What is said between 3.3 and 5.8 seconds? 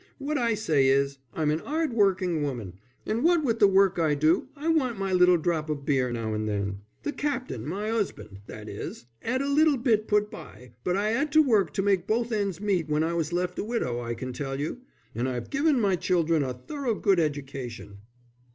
with the work I do, I want my little drop